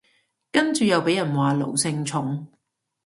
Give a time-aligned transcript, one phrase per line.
[0.51, 2.47] 跟住又被人話奴性重